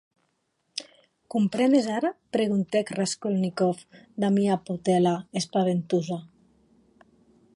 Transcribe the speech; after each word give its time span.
Comprenes 1.33 1.89
ara?, 1.97 2.11
preguntèc 2.37 2.85
Raskolnikov 2.99 3.77
damb 4.23 4.37
ua 4.45 4.57
potèla 4.67 5.15
espaventosa. 5.43 6.17